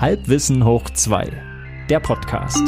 [0.00, 1.30] Halbwissen hoch 2,
[1.90, 2.66] der Podcast.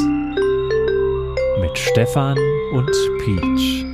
[1.62, 2.36] Mit Stefan
[2.74, 2.90] und
[3.24, 3.86] Peach.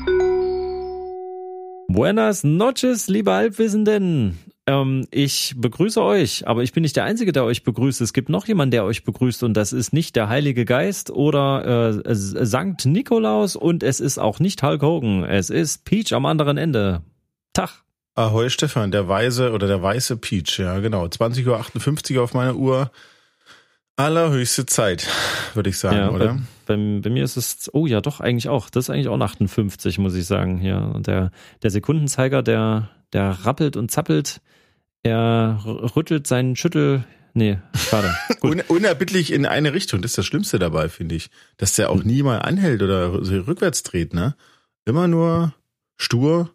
[1.87, 4.41] Buenas noches, liebe Halbwissenden.
[4.67, 8.01] Ähm, ich begrüße euch, aber ich bin nicht der Einzige, der euch begrüßt.
[8.01, 11.95] Es gibt noch jemanden, der euch begrüßt und das ist nicht der Heilige Geist oder
[11.95, 15.23] äh, Sankt Nikolaus und es ist auch nicht Hulk Hogan.
[15.23, 17.03] Es ist Peach am anderen Ende.
[17.53, 17.85] Tag.
[18.17, 21.05] Ahoi Stefan, der Weise oder der weiße Peach, ja genau.
[21.05, 22.91] 20.58 Uhr auf meiner Uhr.
[23.99, 25.09] Allerhöchste Zeit,
[25.55, 26.35] würde ich sagen, ja, oder?
[26.67, 28.71] Bei, bei, bei, mir ist es, oh ja, doch, eigentlich auch.
[28.71, 30.63] Das ist eigentlich auch 58, muss ich sagen.
[30.63, 31.33] Ja, und der,
[31.65, 34.41] der Sekundenzeiger, der, der rappelt und zappelt.
[35.03, 37.03] Er rüttelt seinen Schüttel,
[37.35, 38.15] nee, schade.
[38.41, 40.01] Un unerbittlich in eine Richtung.
[40.01, 41.29] Das ist das Schlimmste dabei, finde ich.
[41.57, 44.37] Dass der auch nie mal anhält oder rückwärts dreht, ne?
[44.85, 45.55] Immer nur
[45.97, 46.55] stur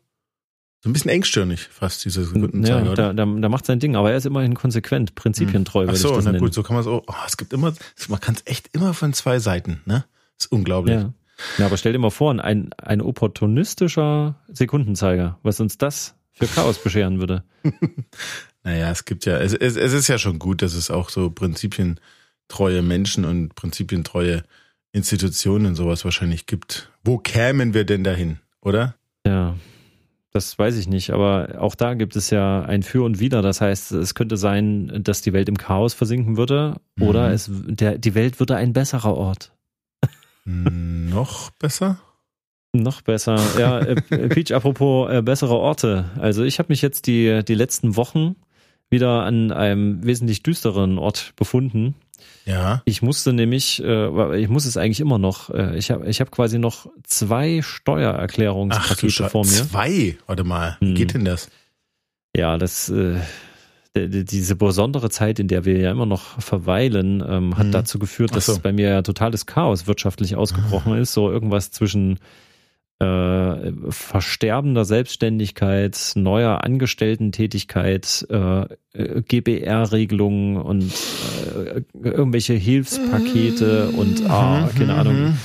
[0.84, 4.12] so ein bisschen engstirnig fast, diese Sekundenzeiger, ja, da, da, da macht sein Ding, aber
[4.12, 5.88] er ist immerhin konsequent, prinzipientreu.
[5.90, 6.40] Ach so, na nennen.
[6.40, 7.04] gut, so kann man es auch.
[7.08, 7.73] Oh, es gibt immer,
[8.09, 10.04] man kann es echt immer von zwei Seiten, ne?
[10.38, 10.95] Das ist unglaublich.
[10.95, 11.14] Ja.
[11.58, 16.84] ja, aber stell dir mal vor, ein, ein opportunistischer Sekundenzeiger, was uns das für Chaos
[16.84, 17.45] bescheren würde.
[18.64, 21.30] naja, es gibt ja, es, es, es ist ja schon gut, dass es auch so
[21.30, 24.44] prinzipientreue Menschen und prinzipientreue
[24.92, 26.92] Institutionen und sowas wahrscheinlich gibt.
[27.06, 28.95] Wo kämen wir denn dahin, oder?
[29.26, 29.56] Ja,
[30.34, 33.44] das weiß ich nicht, aber auch da gibt es ja ein Für und Wider.
[33.44, 37.08] Das heißt, es könnte sein, dass die Welt im Chaos versinken würde mhm.
[37.08, 39.54] oder es, der, die Welt würde ein besserer Ort.
[40.45, 42.00] Noch besser?
[42.73, 43.39] Noch besser.
[43.59, 43.95] Ja, äh,
[44.30, 46.06] Peach, apropos äh, bessere Orte.
[46.17, 48.36] Also ich habe mich jetzt die, die letzten Wochen
[48.89, 51.94] wieder an einem wesentlich düsteren Ort befunden.
[52.46, 52.82] Ja.
[52.86, 56.32] Ich musste nämlich, äh, ich muss es eigentlich immer noch, äh, ich habe ich hab
[56.32, 59.52] quasi noch zwei Steuererklärungspakete Ach, vor mir.
[59.52, 60.18] Zwei?
[60.28, 60.96] Warte mal, wie hm.
[60.96, 61.50] geht denn das?
[62.36, 63.20] Ja, das, äh,
[63.96, 67.72] diese besondere Zeit, in der wir ja immer noch verweilen, ähm, hat hm.
[67.72, 68.60] dazu geführt, dass so.
[68.60, 70.98] bei mir ja totales Chaos wirtschaftlich ausgebrochen ah.
[70.98, 71.14] ist.
[71.14, 72.20] So irgendwas zwischen
[73.04, 78.66] äh, versterbender Selbstständigkeit, neuer Angestellten-Tätigkeit, äh,
[79.22, 80.92] GBR-Regelungen und
[81.66, 85.16] äh, irgendwelche Hilfspakete und ah, mhm, keine Ahnung.
[85.16, 85.38] Mhm.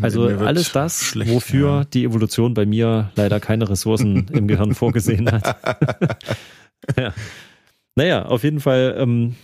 [0.00, 1.84] Also alles das, schlecht, wofür ja.
[1.84, 5.56] die Evolution bei mir leider keine Ressourcen im Gehirn vorgesehen hat.
[6.96, 7.12] ja.
[7.94, 9.36] Naja, auf jeden Fall ähm,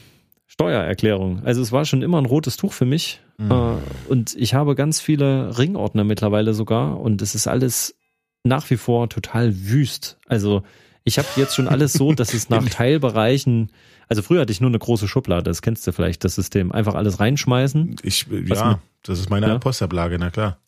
[0.47, 1.43] Steuererklärung.
[1.45, 3.21] Also es war schon immer ein rotes Tuch für mich.
[3.39, 3.51] Mhm.
[3.51, 3.77] Äh,
[4.09, 7.01] und ich habe ganz viele Ringordner mittlerweile sogar.
[7.01, 7.97] Und es ist alles
[8.45, 10.19] nach wie vor total wüst.
[10.27, 10.63] Also
[11.05, 13.71] ich habe jetzt schon alles so, dass es nach Teilbereichen,
[14.09, 16.73] also früher hatte ich nur eine große Schublade, das kennst du vielleicht, das System.
[16.73, 17.97] Einfach alles reinschmeißen.
[18.03, 19.59] Ich, ja, mit, das ist meine ja?
[19.59, 20.59] Postablage, na klar.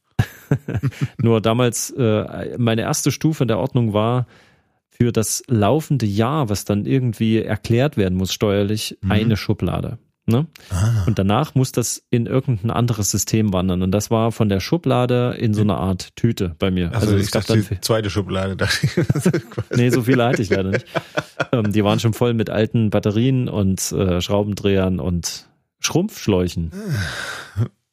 [1.18, 4.26] nur damals, äh, meine erste Stufe der Ordnung war,
[4.90, 9.12] für das laufende Jahr, was dann irgendwie erklärt werden muss steuerlich, mhm.
[9.12, 9.98] eine Schublade.
[10.30, 10.46] Ne?
[10.70, 11.04] Ah.
[11.06, 13.82] Und danach muss das in irgendein anderes System wandern.
[13.82, 16.94] Und das war von der Schublade in so eine Art Tüte bei mir.
[16.94, 18.56] Also, also gab dann die zweite Schublade.
[18.56, 18.96] Dachte ich.
[19.76, 20.86] nee, so viele hatte ich leider nicht.
[21.52, 25.46] ähm, die waren schon voll mit alten Batterien und äh, Schraubendrehern und
[25.80, 26.72] Schrumpfschläuchen.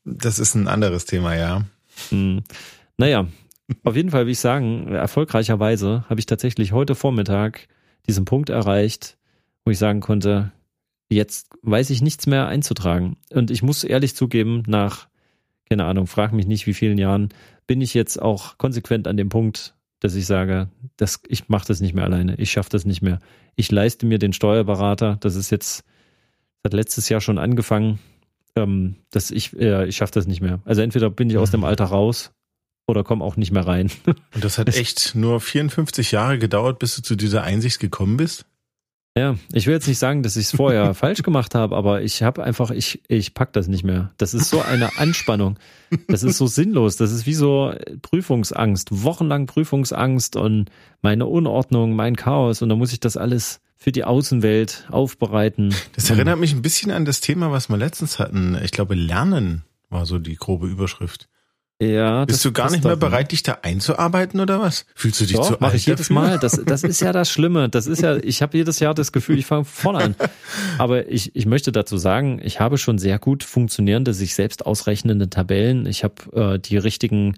[0.05, 1.63] Das ist ein anderes Thema, ja.
[2.09, 2.43] Hm.
[2.97, 3.27] Naja,
[3.83, 7.67] auf jeden Fall will ich sagen, erfolgreicherweise habe ich tatsächlich heute Vormittag
[8.07, 9.17] diesen Punkt erreicht,
[9.65, 10.51] wo ich sagen konnte,
[11.15, 13.17] jetzt weiß ich nichts mehr einzutragen.
[13.31, 15.07] Und ich muss ehrlich zugeben, nach,
[15.69, 17.29] keine Ahnung, frag mich nicht wie vielen Jahren,
[17.65, 21.81] bin ich jetzt auch konsequent an dem Punkt, dass ich sage, das, ich mache das
[21.81, 23.19] nicht mehr alleine, ich schaffe das nicht mehr.
[23.55, 25.83] Ich leiste mir den Steuerberater, das ist jetzt
[26.63, 27.99] seit letztes Jahr schon angefangen,
[28.55, 30.61] ähm, dass ich, äh, ich schaffe das nicht mehr.
[30.65, 32.31] Also entweder bin ich aus dem Alter raus
[32.87, 33.91] oder komm auch nicht mehr rein.
[34.05, 38.45] Und das hat echt nur 54 Jahre gedauert, bis du zu dieser Einsicht gekommen bist?
[39.17, 42.21] Ja, ich will jetzt nicht sagen, dass ich es vorher falsch gemacht habe, aber ich
[42.23, 44.11] habe einfach, ich, ich pack das nicht mehr.
[44.17, 45.57] Das ist so eine Anspannung.
[46.07, 46.97] Das ist so sinnlos.
[46.97, 50.69] Das ist wie so Prüfungsangst, wochenlang Prüfungsangst und
[51.01, 52.61] meine Unordnung, mein Chaos.
[52.61, 55.73] Und da muss ich das alles für die Außenwelt aufbereiten.
[55.95, 58.57] Das erinnert mich ein bisschen an das Thema, was wir letztens hatten.
[58.63, 61.29] Ich glaube, Lernen war so die grobe Überschrift.
[61.79, 64.87] Ja, Bist du gar nicht mehr bereit, dich da einzuarbeiten oder was?
[64.95, 66.39] Fühlst du dich Doch, zu mache ich jedes Mal.
[66.39, 67.69] Das, das ist ja das Schlimme.
[67.69, 70.15] Das ist ja, ich habe jedes Jahr das Gefühl, ich fange vorne an.
[70.79, 75.29] Aber ich, ich möchte dazu sagen, ich habe schon sehr gut funktionierende, sich selbst ausrechnende
[75.29, 75.85] Tabellen.
[75.85, 76.15] Ich habe
[76.55, 77.35] äh, die richtigen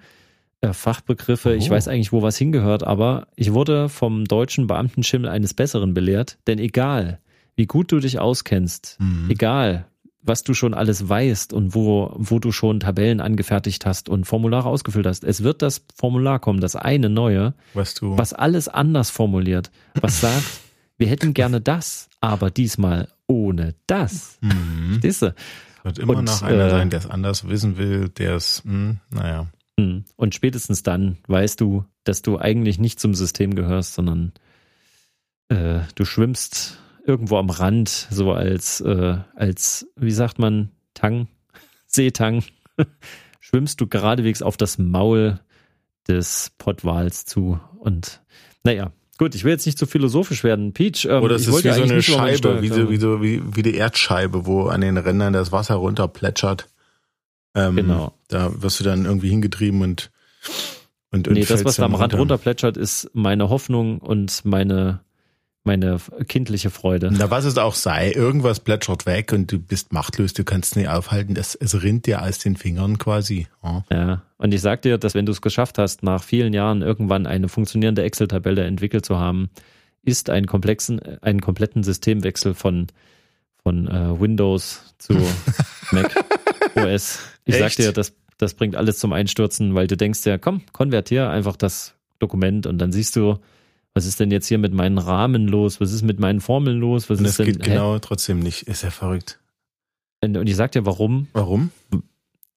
[0.62, 1.50] äh, Fachbegriffe.
[1.50, 1.58] Oh.
[1.58, 6.38] Ich weiß eigentlich, wo was hingehört, aber ich wurde vom deutschen Beamtenschimmel eines Besseren belehrt.
[6.48, 7.20] Denn egal,
[7.58, 9.30] wie gut du dich auskennst, mhm.
[9.30, 9.86] egal,
[10.30, 14.70] was du schon alles weißt und wo, wo du schon Tabellen angefertigt hast und Formulare
[14.70, 15.26] ausgefüllt hast.
[15.26, 20.22] Es wird das Formular kommen, das eine neue, was, du was alles anders formuliert, was
[20.22, 20.62] sagt,
[20.98, 24.38] wir hätten gerne das, aber diesmal ohne das.
[24.42, 24.92] Mhm.
[24.92, 25.36] Verstehst du?
[25.84, 29.00] Wird immer und, noch einer äh, sein, der es anders wissen will, der es, hm,
[29.10, 29.48] naja.
[29.80, 30.04] Hm.
[30.18, 34.34] Und spätestens dann weißt du, dass du eigentlich nicht zum System gehörst, sondern
[35.48, 41.28] äh, du schwimmst irgendwo am Rand, so als, äh, als, wie sagt man, Tang,
[41.88, 42.44] Seetang,
[43.40, 45.40] schwimmst du geradewegs auf das Maul
[46.08, 47.60] des Pottwals zu.
[47.80, 48.22] Und
[48.64, 50.74] naja, gut, ich will jetzt nicht zu philosophisch werden.
[50.74, 53.64] Peach, ähm, Oder es ist wie so eine Scheibe, wie, so, wie, so, wie, wie
[53.64, 56.68] die Erdscheibe, wo an den Rändern das Wasser runter plätschert.
[57.56, 58.14] Ähm, genau.
[58.28, 60.12] Da wirst du dann irgendwie hingetrieben und
[61.12, 65.00] und, und nee, das, was da am Rand runterplätschert, ist meine Hoffnung und meine
[65.64, 65.98] meine
[66.28, 67.10] kindliche Freude.
[67.12, 70.88] Na, was es auch sei, irgendwas plätschert weg und du bist machtlos, du kannst nicht
[70.88, 73.48] aufhalten, das, es rinnt dir aus den Fingern quasi.
[73.64, 73.84] Ja.
[73.92, 77.28] ja, und ich sag dir, dass wenn du es geschafft hast, nach vielen Jahren irgendwann
[77.28, 79.50] eine funktionierende Excel-Tabelle entwickelt zu haben,
[80.04, 82.88] ist ein komplexen, einen kompletten Systemwechsel von,
[83.62, 85.14] von äh, Windows zu
[85.92, 86.16] Mac
[86.76, 87.20] OS.
[87.46, 87.76] Ich Echt?
[87.76, 91.58] sag dir, das, das bringt alles zum Einstürzen, weil du denkst ja, komm, konvertier einfach
[91.58, 93.40] das Dokument und dann siehst du,
[93.94, 95.82] was ist denn jetzt hier mit meinen Rahmen los?
[95.82, 97.10] Was ist mit meinen Formeln los?
[97.10, 98.00] Was und ist das denn, geht genau hä?
[98.02, 98.64] trotzdem nicht.
[98.64, 99.40] Ist ja verrückt.
[100.22, 101.28] Und ich sag dir warum.
[101.34, 101.72] Warum?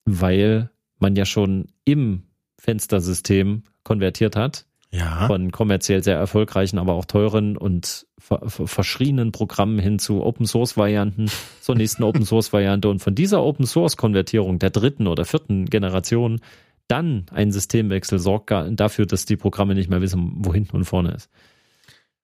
[0.04, 2.24] Weil man ja schon im
[2.58, 4.66] Fenstersystem konvertiert hat.
[4.90, 5.26] Ja.
[5.26, 10.76] Von kommerziell sehr erfolgreichen, aber auch teuren und ver verschrienen Programmen hin zu Open Source
[10.76, 11.30] Varianten,
[11.62, 12.90] zur nächsten Open Source Variante.
[12.90, 16.40] Und von dieser Open Source Konvertierung der dritten oder vierten Generation
[16.88, 21.12] dann ein Systemwechsel sorgt dafür, dass die Programme nicht mehr wissen, wo hinten und vorne
[21.12, 21.30] ist.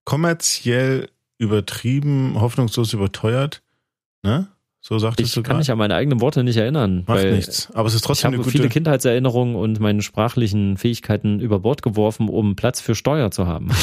[0.05, 1.09] Kommerziell
[1.39, 3.63] übertrieben, hoffnungslos überteuert,
[4.23, 4.49] ne?
[4.81, 7.05] So sagtest ich du Ich kann mich an meine eigenen Worte nicht erinnern.
[7.07, 7.71] Macht nichts.
[7.75, 12.29] Aber es ist trotzdem ich habe viele Kindheitserinnerungen und meine sprachlichen Fähigkeiten über Bord geworfen,
[12.29, 13.71] um Platz für Steuer zu haben.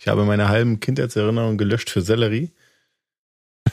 [0.00, 2.50] ich habe meine halben Kindheitserinnerungen gelöscht für Sellerie.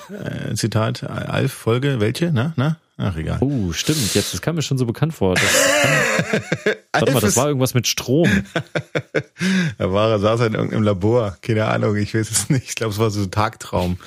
[0.10, 2.32] Äh, Zitat, Alf, Folge, welche?
[2.32, 2.78] Na, na?
[2.98, 3.40] Ach, egal.
[3.42, 4.14] Oh, stimmt.
[4.14, 5.36] Jetzt, das kam mir schon so bekannt vor.
[5.36, 5.44] Das,
[6.94, 8.30] warte mal, das war irgendwas mit Strom.
[9.78, 11.38] er war, er saß in irgendeinem Labor.
[11.42, 12.70] Keine Ahnung, ich weiß es nicht.
[12.70, 13.98] Ich glaube, es war so ein Tagtraum.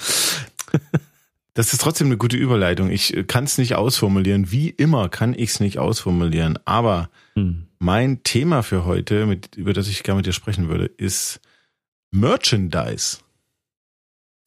[1.52, 2.90] Das ist trotzdem eine gute Überleitung.
[2.90, 4.50] Ich kann es nicht ausformulieren.
[4.50, 6.58] Wie immer kann ich es nicht ausformulieren.
[6.64, 7.67] Aber hm.
[7.79, 11.40] mein Thema für heute, mit, über das ich gerne mit dir sprechen würde, ist
[12.11, 13.19] Merchandise.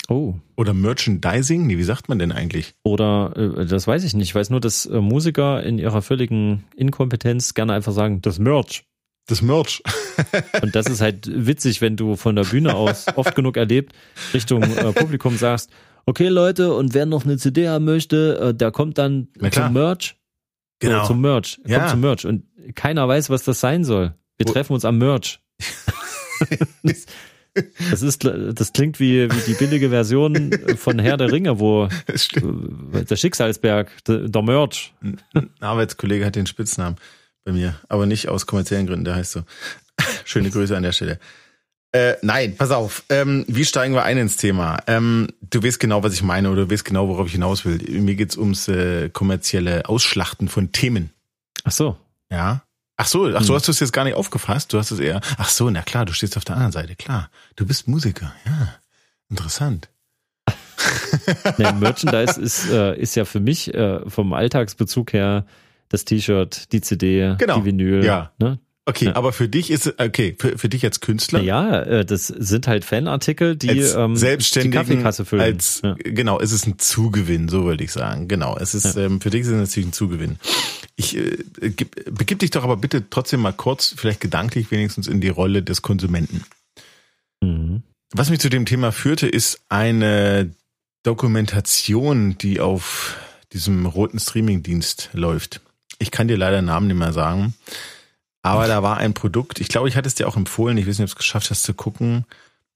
[0.07, 0.35] Oh.
[0.57, 1.67] Oder Merchandising?
[1.67, 2.73] Nee, wie sagt man denn eigentlich?
[2.83, 4.29] Oder, äh, das weiß ich nicht.
[4.29, 8.83] Ich weiß nur, dass äh, Musiker in ihrer völligen Inkompetenz gerne einfach sagen, das Merch.
[9.27, 9.81] Das Merch.
[10.61, 13.93] Und das ist halt witzig, wenn du von der Bühne aus oft genug erlebt,
[14.33, 15.69] Richtung äh, Publikum sagst,
[16.05, 20.17] okay Leute, und wer noch eine CD haben möchte, äh, der kommt dann zum Merch.
[20.79, 21.05] Genau.
[21.05, 21.61] zum Merch.
[21.65, 21.77] Ja.
[21.77, 22.25] Kommt zum Merch.
[22.25, 22.43] Und
[22.75, 24.15] keiner weiß, was das sein soll.
[24.37, 25.39] Wir treffen uns am Merch.
[27.89, 33.15] Das ist, das klingt wie, wie die billige Version von Herr der Ringe, wo der
[33.15, 34.93] Schicksalsberg, der, Merch.
[35.01, 36.97] Ein Arbeitskollege hat den Spitznamen
[37.43, 39.43] bei mir, aber nicht aus kommerziellen Gründen, der heißt so.
[40.25, 41.19] Schöne Grüße an der Stelle.
[41.93, 43.03] Äh, nein, pass auf.
[43.09, 44.81] Ähm, wie steigen wir ein ins Thema?
[44.87, 47.79] Ähm, du weißt genau, was ich meine, oder du weißt genau, worauf ich hinaus will.
[48.01, 51.09] Mir geht's ums äh, kommerzielle Ausschlachten von Themen.
[51.65, 51.97] Ach so.
[52.31, 52.63] Ja.
[53.01, 53.55] Ach so, ach so, hm.
[53.55, 54.71] hast du es jetzt gar nicht aufgefasst?
[54.71, 57.31] Du hast es eher, ach so, na klar, du stehst auf der anderen Seite, klar.
[57.55, 58.75] Du bist Musiker, ja.
[59.27, 59.89] Interessant.
[61.57, 65.47] nee, Merchandise ist, äh, ist ja für mich äh, vom Alltagsbezug her
[65.89, 67.57] das T-Shirt, die CD, genau.
[67.57, 68.05] die Vinyl.
[68.05, 68.33] Ja.
[68.37, 68.59] Ne?
[68.85, 69.15] Okay, ja.
[69.15, 71.41] aber für dich ist okay, für, für dich als Künstler?
[71.41, 75.43] Ja, äh, das sind halt Fanartikel, die ähm, die Kaffeekasse füllen.
[75.43, 75.95] Als, ja.
[75.99, 78.27] Genau, es ist ein Zugewinn, so würde ich sagen.
[78.27, 79.03] Genau, es ist ja.
[79.03, 80.39] ähm, für dich ist es natürlich ein Zugewinn.
[80.95, 85.21] Ich äh, gib, begib dich doch aber bitte trotzdem mal kurz, vielleicht gedanklich wenigstens in
[85.21, 86.43] die Rolle des Konsumenten.
[87.39, 87.83] Mhm.
[88.13, 90.51] Was mich zu dem Thema führte, ist eine
[91.03, 93.15] Dokumentation, die auf
[93.53, 95.61] diesem roten Streamingdienst läuft.
[95.99, 97.53] Ich kann dir leider Namen nicht mehr sagen.
[98.43, 100.97] Aber da war ein Produkt, ich glaube, ich hatte es dir auch empfohlen, ich weiß
[100.97, 102.25] nicht, ob du es geschafft hast zu gucken.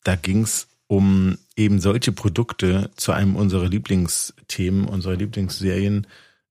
[0.04, 6.08] Da ging es um eben solche Produkte zu einem unserer Lieblingsthemen, unserer Lieblingsserien,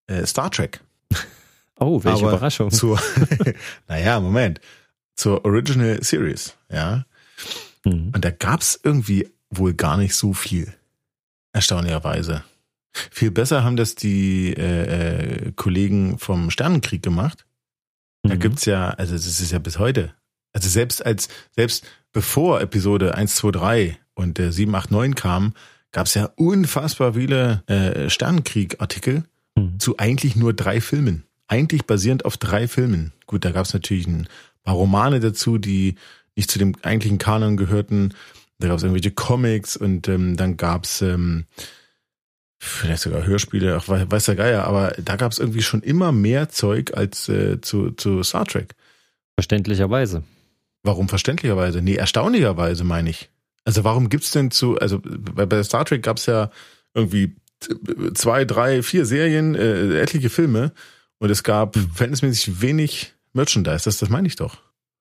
[0.06, 0.80] äh, Star Trek.
[1.78, 2.70] Oh, welche Aber Überraschung.
[2.70, 3.00] Zur,
[3.88, 4.60] naja, Moment.
[5.16, 7.04] Zur Original Series, ja.
[7.84, 8.12] Mhm.
[8.14, 10.72] Und da gab's irgendwie wohl gar nicht so viel.
[11.52, 12.44] Erstaunlicherweise.
[13.10, 17.44] Viel besser haben das die äh, äh, Kollegen vom Sternenkrieg gemacht.
[18.24, 18.40] Da mhm.
[18.40, 20.12] gibt's ja, also das ist ja bis heute.
[20.52, 25.52] Also selbst als, selbst bevor Episode 1, 2, 3 und der 7, 8, 9 kam,
[25.92, 29.24] gab's ja unfassbar viele äh, Sternenkrieg-Artikel
[29.56, 29.78] mhm.
[29.78, 31.24] zu eigentlich nur drei Filmen.
[31.46, 33.12] Eigentlich basierend auf drei Filmen.
[33.26, 34.26] Gut, da gab's natürlich ein
[34.64, 35.96] paar Romane dazu, die
[36.34, 38.14] nicht zu dem eigentlichen Kanon gehörten.
[38.58, 41.44] Da gab es irgendwelche Comics und ähm, dann gab's ähm,
[42.58, 46.48] vielleicht sogar Hörspiele, ach, weiß der Geier, aber da gab es irgendwie schon immer mehr
[46.48, 48.74] Zeug als äh, zu, zu Star Trek.
[49.36, 50.22] Verständlicherweise.
[50.82, 51.82] Warum verständlicherweise?
[51.82, 53.30] Nee, erstaunlicherweise meine ich.
[53.64, 56.50] Also warum gibt's denn zu, also bei, bei Star Trek gab's ja
[56.94, 57.34] irgendwie
[58.14, 60.72] zwei, drei, vier Serien, äh, etliche Filme
[61.18, 61.90] und es gab hm.
[61.90, 63.84] verhältnismäßig wenig Merchandise.
[63.84, 64.58] Das, das meine ich doch.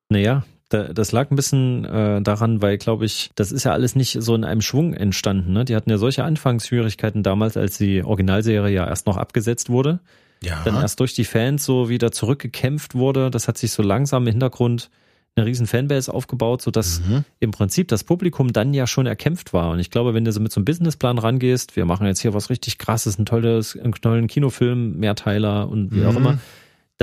[0.08, 4.16] Naja, das lag ein bisschen äh, daran, weil, glaube ich, das ist ja alles nicht
[4.20, 5.52] so in einem Schwung entstanden.
[5.52, 5.64] Ne?
[5.64, 10.00] Die hatten ja solche Anfangsschwierigkeiten damals, als die Originalserie ja erst noch abgesetzt wurde.
[10.42, 10.62] Ja.
[10.64, 13.30] Dann erst durch die Fans so wieder zurückgekämpft wurde.
[13.30, 14.90] Das hat sich so langsam im Hintergrund
[15.36, 17.24] eine riesen Fanbase aufgebaut, sodass mhm.
[17.40, 19.70] im Prinzip das Publikum dann ja schon erkämpft war.
[19.70, 22.34] Und ich glaube, wenn du so mit so einem Businessplan rangehst, wir machen jetzt hier
[22.34, 26.06] was richtig krasses, ein tolles, einen tollen Kinofilm, Mehrteiler und wie mhm.
[26.06, 26.38] auch immer,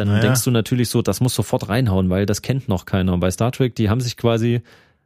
[0.01, 0.21] dann naja.
[0.21, 3.13] denkst du natürlich so, das muss sofort reinhauen, weil das kennt noch keiner.
[3.13, 4.61] Und bei Star Trek, die haben sich quasi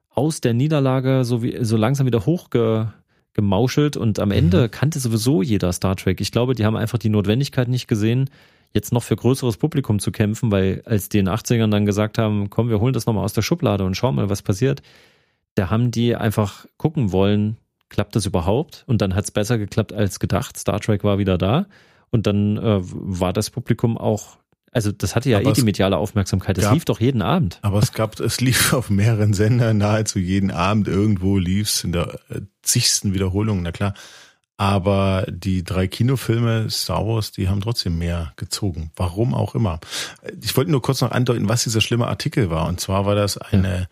[0.09, 4.71] aus der Niederlage so, wie, so langsam wieder hochgemauschelt und am Ende mhm.
[4.71, 6.21] kannte sowieso jeder Star Trek.
[6.21, 8.29] Ich glaube, die haben einfach die Notwendigkeit nicht gesehen,
[8.73, 12.17] jetzt noch für größeres Publikum zu kämpfen, weil als die in den 80ern dann gesagt
[12.17, 14.81] haben, komm, wir holen das nochmal aus der Schublade und schauen mal, was passiert,
[15.55, 17.57] da haben die einfach gucken wollen,
[17.89, 18.85] klappt das überhaupt?
[18.87, 20.57] Und dann hat es besser geklappt als gedacht.
[20.57, 21.65] Star Trek war wieder da
[22.11, 24.37] und dann äh, war das Publikum auch
[24.75, 26.57] also das hatte ja aber eh die mediale Aufmerksamkeit.
[26.57, 27.59] Es lief doch jeden Abend.
[27.61, 32.19] Aber es gab, es lief auf mehreren Sendern nahezu jeden Abend irgendwo lief's in der
[32.29, 33.93] äh, zigsten Wiederholung, na klar.
[34.57, 38.91] Aber die drei Kinofilme Star Wars, die haben trotzdem mehr gezogen.
[38.97, 39.79] Warum auch immer.
[40.41, 42.67] Ich wollte nur kurz noch andeuten, was dieser schlimme Artikel war.
[42.67, 43.87] Und zwar war das eine, ja.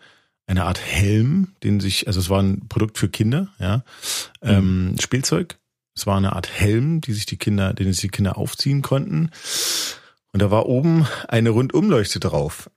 [0.46, 3.84] eine Art Helm, den sich, also es war ein Produkt für Kinder, ja,
[4.42, 4.50] mhm.
[4.50, 5.56] ähm, Spielzeug.
[5.96, 9.30] Es war eine Art Helm, die sich die Kinder, den sich die Kinder aufziehen konnten.
[10.34, 12.68] Und da war oben eine Rundumleuchte drauf.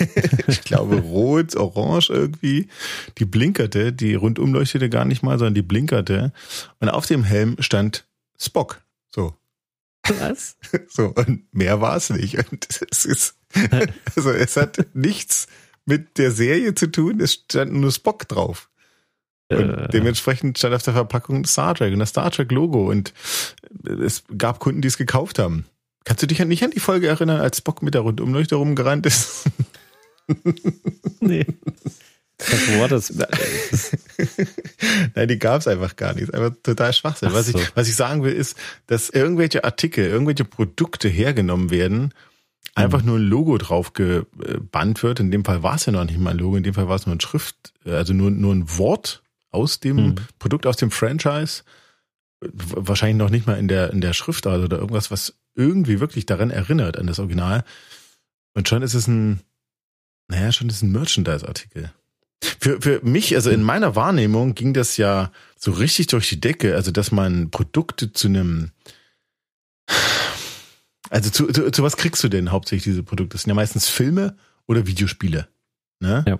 [0.48, 2.66] ich glaube rot, orange irgendwie.
[3.16, 6.32] Die blinkerte, die rundum leuchtete gar nicht mal, sondern die blinkerte.
[6.80, 8.08] Und auf dem Helm stand
[8.40, 8.82] Spock.
[9.14, 9.36] So.
[10.18, 10.56] Was?
[10.88, 12.38] So, und mehr war es nicht.
[12.50, 13.36] Und es ist,
[14.16, 15.46] also es hat nichts
[15.84, 18.68] mit der Serie zu tun, es stand nur Spock drauf.
[19.48, 19.88] Und äh.
[19.90, 23.14] dementsprechend stand auf der Verpackung Star Trek und das Star Trek Logo und
[23.84, 25.66] es gab Kunden, die es gekauft haben.
[26.04, 29.44] Kannst du dich nicht an die Folge erinnern, als Spock mit der Rundumleuchte rumgerannt ist?
[31.20, 31.46] nee.
[32.38, 33.14] Das Wort ist.
[35.14, 36.32] Nein, die gab es einfach gar nicht.
[36.32, 37.32] Einfach total Schwachsinn.
[37.32, 37.58] Was, so.
[37.58, 42.14] ich, was ich sagen will, ist, dass irgendwelche Artikel, irgendwelche Produkte hergenommen werden,
[42.74, 43.06] einfach mhm.
[43.06, 45.20] nur ein Logo drauf gebannt wird.
[45.20, 46.96] In dem Fall war es ja noch nicht mal ein Logo, in dem Fall war
[46.96, 50.14] es nur ein Schrift, also nur, nur ein Wort aus dem mhm.
[50.38, 51.62] Produkt, aus dem Franchise.
[52.40, 56.50] Wahrscheinlich noch nicht mal in der, in der Schriftart oder irgendwas, was irgendwie wirklich daran
[56.50, 57.64] erinnert, an das Original.
[58.54, 59.40] Und schon ist es ein,
[60.28, 61.92] naja, schon ist ein Merchandise-Artikel.
[62.42, 66.74] Für, für mich, also in meiner Wahrnehmung ging das ja so richtig durch die Decke,
[66.74, 68.70] also dass man Produkte zu einem,
[71.10, 73.34] also zu, zu, zu was kriegst du denn hauptsächlich diese Produkte?
[73.34, 75.48] Das sind ja meistens Filme oder Videospiele,
[76.00, 76.24] ne?
[76.26, 76.38] Ja.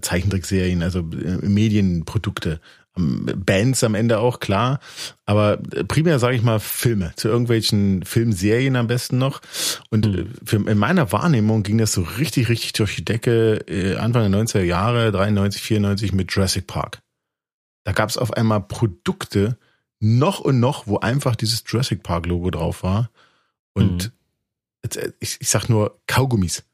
[0.00, 2.60] Zeichentrickserien, also äh, Medienprodukte.
[2.98, 4.80] Bands am Ende auch, klar.
[5.24, 9.40] Aber primär sage ich mal Filme, zu irgendwelchen Filmserien am besten noch.
[9.90, 10.32] Und mhm.
[10.44, 14.40] für, in meiner Wahrnehmung ging das so richtig, richtig durch die Decke äh, Anfang der
[14.40, 17.02] 90er Jahre, 93, 94 mit Jurassic Park.
[17.84, 19.58] Da gab es auf einmal Produkte
[20.00, 23.10] noch und noch, wo einfach dieses Jurassic Park Logo drauf war.
[23.74, 24.12] Und
[24.84, 25.12] mhm.
[25.20, 26.64] ich, ich sag nur Kaugummis.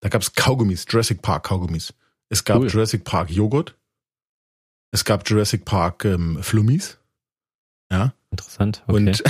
[0.00, 1.94] Da gab es Kaugummis, Jurassic Park Kaugummis.
[2.28, 2.68] Es gab cool.
[2.68, 3.76] Jurassic Park Joghurt.
[4.94, 6.98] Es gab Jurassic Park ähm, Flummis.
[7.90, 8.14] Ja.
[8.30, 8.84] Interessant.
[8.86, 8.96] Okay.
[8.96, 9.24] Und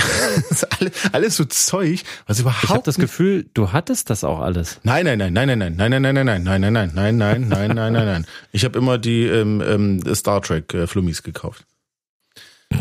[0.79, 2.63] alles, alles so Zeug, was überhaupt.
[2.65, 4.79] Ich habe das Gefühl, du hattest das auch alles.
[4.83, 7.47] Nein, nein, nein, nein, nein, nein, nein, nein, nein, nein, nein, nein, nein, nein, nein,
[7.49, 8.25] nein, nein, nein, nein.
[8.51, 11.65] Ich habe immer die ähm, ähm, Star Trek äh, Flummis gekauft.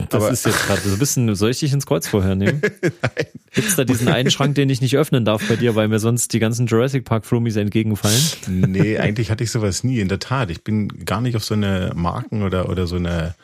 [0.09, 2.61] Das aber, ist jetzt gerade so ein bisschen, soll ich dich ins Kreuz vorher nehmen?
[3.55, 5.99] Gibt es da diesen einen Schrank, den ich nicht öffnen darf bei dir, weil mir
[5.99, 8.21] sonst die ganzen Jurassic Park Flummis entgegenfallen?
[8.49, 10.51] Nee, eigentlich hatte ich sowas nie, in der Tat.
[10.51, 13.35] Ich bin gar nicht auf so eine Marken oder, oder so eine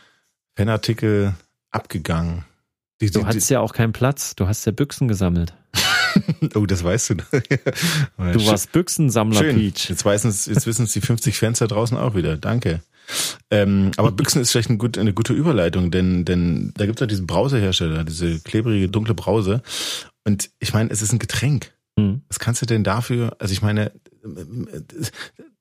[0.56, 1.34] Fanartikel
[1.70, 2.44] abgegangen.
[3.00, 5.54] Die, du die, hattest ja auch keinen Platz, du hast ja Büchsen gesammelt.
[6.54, 7.14] oh, das weißt du.
[8.18, 9.56] du warst Büchsensammler, Schön.
[9.56, 9.88] Peach.
[9.88, 12.36] Jetzt, jetzt wissen es die 50 Fans da draußen auch wieder.
[12.36, 12.80] Danke.
[13.50, 17.00] Ähm, aber Büchsen ist vielleicht ein gut, eine gute Überleitung, denn, denn da gibt es
[17.00, 19.62] ja diesen Brausehersteller, diese klebrige, dunkle Brause.
[20.24, 21.72] Und ich meine, es ist ein Getränk.
[21.96, 22.22] Mhm.
[22.28, 23.92] Was kannst du denn dafür, also ich meine,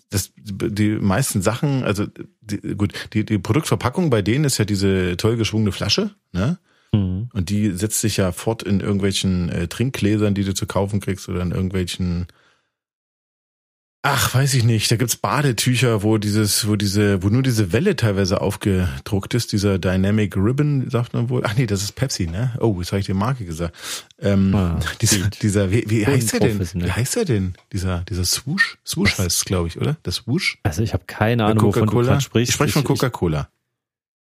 [0.09, 2.05] das, die meisten Sachen, also
[2.41, 6.57] die, gut, die, die Produktverpackung bei denen ist ja diese toll geschwungene Flasche, ne?
[6.91, 7.29] Mhm.
[7.33, 11.29] Und die setzt sich ja fort in irgendwelchen äh, Trinkgläsern, die du zu kaufen kriegst
[11.29, 12.27] oder in irgendwelchen
[14.01, 14.89] Ach, weiß ich nicht.
[14.89, 19.77] Da gibt's Badetücher, wo dieses, wo diese, wo nur diese Welle teilweise aufgedruckt ist, dieser
[19.77, 21.41] Dynamic Ribbon, sagt man wohl.
[21.43, 22.53] Ach nee, das ist Pepsi, ne?
[22.61, 23.75] Oh, jetzt habe ich die Marke gesagt.
[24.17, 26.59] Ähm, ah, dieser, dieser, wie, wie heißt der denn?
[26.59, 27.55] Wie heißt der denn?
[27.73, 28.77] Dieser, dieser Swoosh?
[28.85, 29.97] Swoosh heißt es, glaube ich, oder?
[30.03, 30.59] Das Swoosh?
[30.63, 32.51] Also ich habe keine Ahnung, wovon du gerade sprichst.
[32.51, 33.49] Ich spreche von Coca-Cola.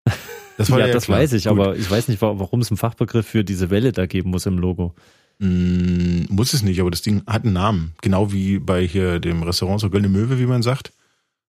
[0.57, 1.19] Das ja, ja das klar.
[1.19, 1.53] weiß ich, Gut.
[1.53, 4.59] aber ich weiß nicht, warum es einen Fachbegriff für diese Welle da geben muss im
[4.59, 4.93] Logo.
[5.41, 7.93] Mm, muss es nicht, aber das Ding hat einen Namen.
[8.01, 10.93] Genau wie bei hier dem Restaurant so Goldene Möwe, wie man sagt.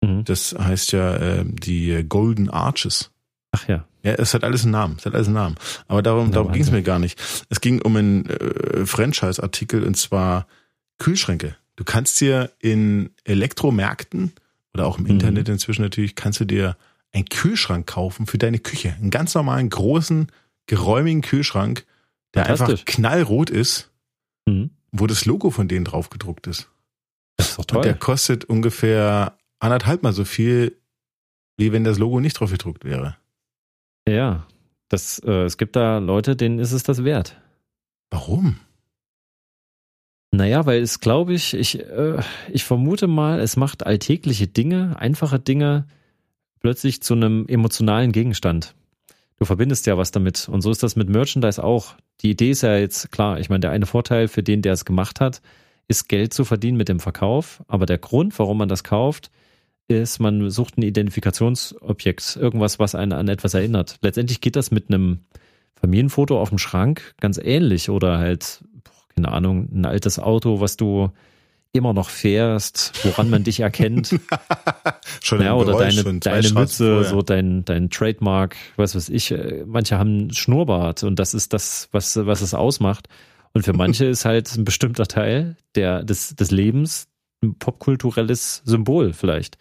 [0.00, 0.24] Mhm.
[0.24, 3.10] Das heißt ja äh, die Golden Arches.
[3.50, 3.84] Ach ja.
[4.02, 4.96] Ja, es hat alles einen Namen.
[4.98, 5.56] Es hat alles einen Namen.
[5.88, 7.20] Aber darum, ja, darum ging es mir gar nicht.
[7.50, 10.46] Es ging um einen äh, Franchise-Artikel und zwar
[10.98, 11.56] Kühlschränke.
[11.76, 14.32] Du kannst dir in Elektromärkten
[14.72, 15.10] oder auch im mhm.
[15.10, 16.78] Internet inzwischen natürlich, kannst du dir
[17.12, 18.94] einen Kühlschrank kaufen für deine Küche.
[18.94, 20.28] Einen ganz normalen, großen,
[20.66, 21.84] geräumigen Kühlschrank,
[22.34, 23.90] der einfach knallrot ist,
[24.46, 24.70] mhm.
[24.90, 26.70] wo das Logo von denen drauf gedruckt ist.
[27.36, 27.78] Das ist doch toll.
[27.78, 30.76] Und der kostet ungefähr anderthalb mal so viel,
[31.56, 33.16] wie wenn das Logo nicht drauf gedruckt wäre.
[34.08, 34.46] Ja,
[34.88, 37.40] das, äh, es gibt da Leute, denen ist es das wert.
[38.10, 38.58] Warum?
[40.32, 42.20] Naja, weil es glaube ich, ich, äh,
[42.50, 45.86] ich vermute mal, es macht alltägliche Dinge, einfache Dinge
[46.60, 48.74] plötzlich zu einem emotionalen Gegenstand.
[49.42, 50.48] Du verbindest ja was damit.
[50.48, 51.96] Und so ist das mit Merchandise auch.
[52.20, 53.40] Die Idee ist ja jetzt klar.
[53.40, 55.42] Ich meine, der eine Vorteil für den, der es gemacht hat,
[55.88, 57.60] ist Geld zu verdienen mit dem Verkauf.
[57.66, 59.32] Aber der Grund, warum man das kauft,
[59.88, 63.96] ist, man sucht ein Identifikationsobjekt, irgendwas, was einen an etwas erinnert.
[64.00, 65.24] Letztendlich geht das mit einem
[65.74, 68.62] Familienfoto auf dem Schrank ganz ähnlich oder halt,
[69.16, 71.10] keine Ahnung, ein altes Auto, was du
[71.72, 74.14] immer noch fährst, woran man dich erkennt.
[75.22, 79.30] schon ja, oder Geräusch, deine, deine Mütze, so dein, dein Trademark, was weiß ich.
[79.30, 83.08] Äh, manche haben einen Schnurrbart und das ist das, was, was es ausmacht.
[83.54, 87.08] Und für manche ist halt ein bestimmter Teil der, des, des Lebens
[87.42, 89.58] ein popkulturelles Symbol vielleicht.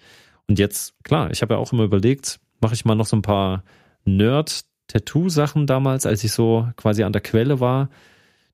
[0.47, 3.21] Und jetzt, klar, ich habe ja auch immer überlegt, mache ich mal noch so ein
[3.21, 3.63] paar
[4.05, 7.89] Nerd-Tattoo-Sachen damals, als ich so quasi an der Quelle war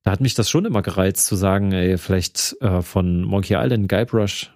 [0.08, 3.90] da hat mich das schon immer gereizt zu sagen, ey, vielleicht äh, von Monkey Island,
[3.90, 4.54] Guybrush,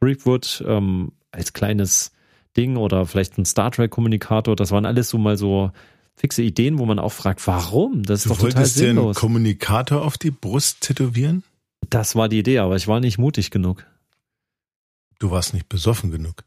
[0.00, 2.10] Threepwood ähm, als kleines
[2.56, 4.56] Ding oder vielleicht ein Star Trek Kommunikator.
[4.56, 5.70] Das waren alles so mal so
[6.16, 8.02] fixe Ideen, wo man auch fragt, warum?
[8.02, 8.74] Das ist du doch total sinnlos.
[8.74, 11.44] Du wolltest dir einen Kommunikator auf die Brust tätowieren?
[11.88, 13.86] Das war die Idee, aber ich war nicht mutig genug.
[15.20, 16.42] Du warst nicht besoffen genug.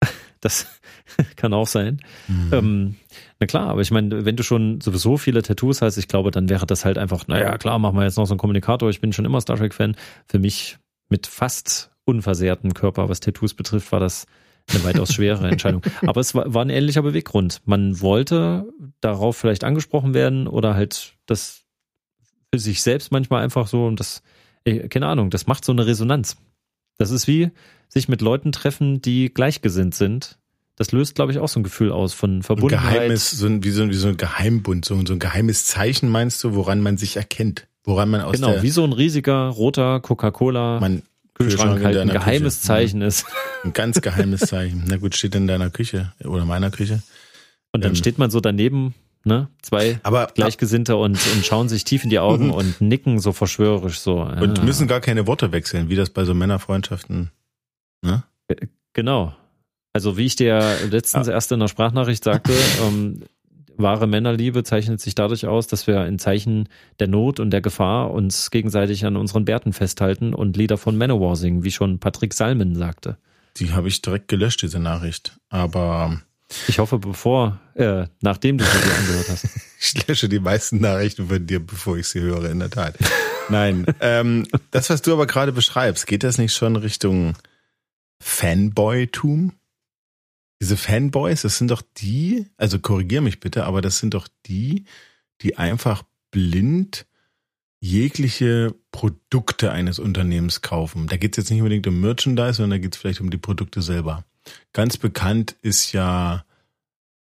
[0.42, 0.68] Das
[1.36, 2.00] kann auch sein.
[2.28, 2.50] Mhm.
[2.52, 2.96] Ähm,
[3.40, 6.50] na klar, aber ich meine, wenn du schon sowieso viele Tattoos hast, ich glaube, dann
[6.50, 8.90] wäre das halt einfach, naja, klar, machen wir jetzt noch so einen Kommunikator.
[8.90, 9.96] Ich bin schon immer Star Trek-Fan.
[10.26, 10.76] Für mich
[11.08, 14.26] mit fast unversehrten Körper, was Tattoos betrifft, war das
[14.68, 15.82] eine weitaus schwere Entscheidung.
[16.06, 17.62] Aber es war, war ein ähnlicher Beweggrund.
[17.64, 18.68] Man wollte
[19.00, 21.64] darauf vielleicht angesprochen werden oder halt das
[22.52, 24.22] für sich selbst manchmal einfach so und das,
[24.64, 26.36] keine Ahnung, das macht so eine Resonanz.
[26.98, 27.50] Das ist wie
[27.88, 30.38] sich mit Leuten treffen, die gleichgesinnt sind.
[30.80, 32.88] Das löst, glaube ich, auch so ein Gefühl aus von Verbundenheit.
[32.88, 35.66] Ein geheimes, so ein, wie, so ein, wie so ein Geheimbund, so, so ein geheimes
[35.66, 37.66] Zeichen meinst du, woran man sich erkennt?
[37.84, 40.80] Woran man aus Genau, der, wie so ein riesiger roter Coca-Cola
[41.34, 42.66] Kühlschrank halt ein geheimes Küche.
[42.66, 43.26] Zeichen ist.
[43.62, 44.84] Ein ganz geheimes Zeichen.
[44.86, 47.02] Na gut, steht in deiner Küche oder meiner Küche.
[47.72, 49.48] Und dann ähm, steht man so daneben ne?
[49.60, 52.52] Zwei aber, Gleichgesinnte und, und schauen sich tief in die Augen mhm.
[52.54, 54.22] und nicken so verschwörerisch so.
[54.22, 54.64] Und ja.
[54.64, 57.30] müssen gar keine Worte wechseln, wie das bei so Männerfreundschaften,
[58.02, 58.22] ne?
[58.48, 59.34] Äh, genau.
[59.92, 61.32] Also wie ich dir letztens ah.
[61.32, 63.22] erst in der Sprachnachricht sagte, ähm,
[63.76, 68.10] wahre Männerliebe zeichnet sich dadurch aus, dass wir in Zeichen der Not und der Gefahr
[68.10, 72.76] uns gegenseitig an unseren Bärten festhalten und Lieder von Manowar singen, wie schon Patrick Salmen
[72.76, 73.16] sagte.
[73.56, 75.36] Die habe ich direkt gelöscht, diese Nachricht.
[75.48, 76.20] Aber
[76.68, 79.48] ich hoffe, bevor, äh, nachdem du sie dir angehört hast.
[79.80, 82.96] ich lösche die meisten Nachrichten von dir, bevor ich sie höre, in der Tat.
[83.48, 87.34] Nein, ähm, das, was du aber gerade beschreibst, geht das nicht schon Richtung
[88.20, 89.52] Fanboy-Tum?
[90.60, 94.84] Diese Fanboys, das sind doch die, also korrigier mich bitte, aber das sind doch die,
[95.40, 97.06] die einfach blind
[97.80, 101.06] jegliche Produkte eines Unternehmens kaufen.
[101.06, 103.38] Da geht es jetzt nicht unbedingt um Merchandise, sondern da geht es vielleicht um die
[103.38, 104.24] Produkte selber.
[104.72, 106.44] Ganz bekannt ist ja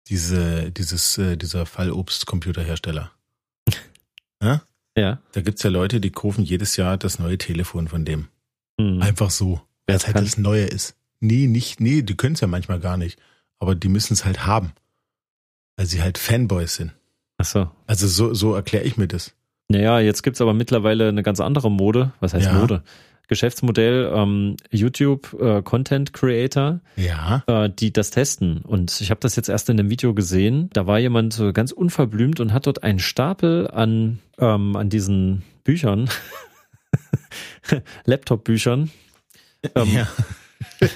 [0.07, 3.11] diese, dieses, äh, dieser Fallobst-Computerhersteller.
[4.41, 4.61] ja?
[4.97, 5.21] ja.
[5.31, 8.27] Da gibt's ja Leute, die kaufen jedes Jahr das neue Telefon von dem.
[8.77, 9.01] Mhm.
[9.01, 9.61] Einfach so.
[9.87, 10.95] Weil es halt das Neue ist.
[11.21, 13.19] Nee, nicht, nee, die können es ja manchmal gar nicht.
[13.59, 14.71] Aber die müssen es halt haben.
[15.75, 16.93] Weil sie halt Fanboys sind.
[17.37, 17.69] Ach so.
[17.87, 19.33] Also so, so erkläre ich mir das.
[19.69, 22.11] Naja, jetzt gibt's aber mittlerweile eine ganz andere Mode.
[22.19, 22.53] Was heißt ja.
[22.53, 22.83] Mode?
[23.29, 27.43] Geschäftsmodell ähm, YouTube äh, Content Creator, ja.
[27.45, 28.63] äh, die das testen.
[28.63, 30.71] Und ich habe das jetzt erst in einem Video gesehen.
[30.73, 35.43] Da war jemand so ganz unverblümt und hat dort einen Stapel an ähm, an diesen
[35.63, 36.09] Büchern,
[38.05, 38.89] Laptop-Büchern,
[39.75, 40.07] ähm, ja.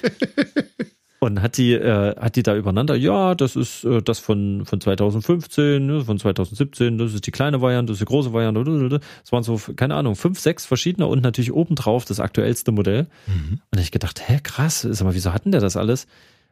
[1.26, 4.80] und hat die, äh, hat die da übereinander, ja, das ist äh, das von, von
[4.80, 9.00] 2015, ne, von 2017, das ist die kleine Variante, das ist die große Variante.
[9.24, 13.08] Es waren so, keine Ahnung, fünf, sechs verschiedene und natürlich obendrauf das aktuellste Modell.
[13.28, 13.60] Mhm.
[13.72, 16.08] Und ich gedacht, hä, krass, sag mal, wieso hatten der das alles?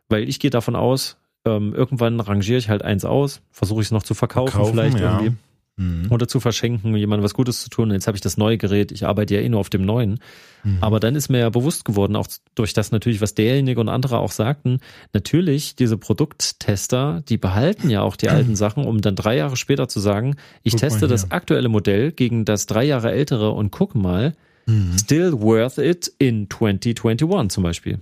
[0.10, 3.92] Weil ich gehe davon aus, ähm, irgendwann rangiere ich halt eins aus, versuche ich es
[3.92, 5.20] noch zu verkaufen, verkaufen vielleicht ja.
[5.20, 5.38] irgendwie
[5.78, 6.08] mhm.
[6.10, 7.92] oder zu verschenken, jemandem was Gutes zu tun.
[7.92, 10.20] Jetzt habe ich das neue Gerät, ich arbeite ja eh nur auf dem neuen.
[10.64, 10.78] Mhm.
[10.82, 14.20] Aber dann ist mir ja bewusst geworden, auch durch das natürlich, was derjenige und andere
[14.20, 14.80] auch sagten,
[15.14, 19.88] natürlich, diese Produkttester, die behalten ja auch die alten Sachen, um dann drei Jahre später
[19.88, 23.96] zu sagen, ich guck teste das aktuelle Modell gegen das drei Jahre ältere und guck
[23.96, 24.34] mal,
[24.66, 24.98] mhm.
[24.98, 28.00] still worth it in 2021 zum Beispiel.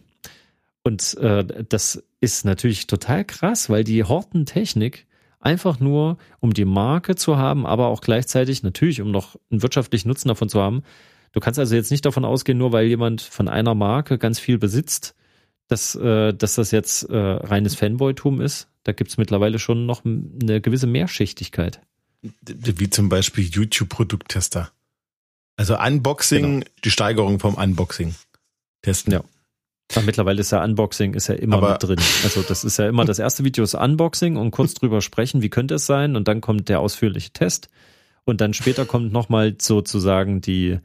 [0.84, 5.06] Und äh, das ist natürlich total krass, weil die Hortentechnik
[5.40, 10.10] Einfach nur, um die Marke zu haben, aber auch gleichzeitig natürlich, um noch einen wirtschaftlichen
[10.10, 10.84] Nutzen davon zu haben.
[11.32, 14.58] Du kannst also jetzt nicht davon ausgehen, nur weil jemand von einer Marke ganz viel
[14.58, 15.16] besitzt,
[15.68, 18.68] dass, äh, dass das jetzt äh, reines Fanboytum ist.
[18.84, 21.82] Da gibt's mittlerweile schon noch eine gewisse Mehrschichtigkeit.
[22.22, 24.72] Wie zum Beispiel YouTube-Produkttester.
[25.56, 26.66] Also Unboxing, genau.
[26.84, 28.16] die Steigerung vom Unboxing
[28.82, 29.14] testen.
[29.14, 29.24] Ja.
[29.96, 32.00] Aber mittlerweile ist ja Unboxing ist ja immer Aber mit drin.
[32.24, 35.50] Also das ist ja immer das erste Video ist Unboxing und kurz drüber sprechen, wie
[35.50, 37.70] könnte es sein und dann kommt der ausführliche Test
[38.26, 40.80] und dann später kommt nochmal sozusagen die,